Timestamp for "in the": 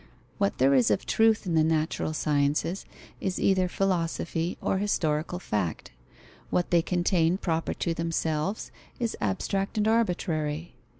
1.45-1.63